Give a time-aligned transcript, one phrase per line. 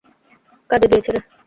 [0.69, 1.19] কাজে দিয়েছে রে!